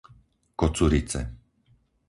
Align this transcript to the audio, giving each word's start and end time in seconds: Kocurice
Kocurice 0.59 1.21